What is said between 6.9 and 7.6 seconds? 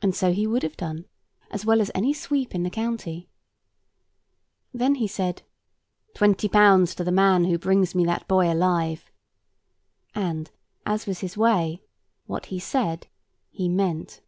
to the man who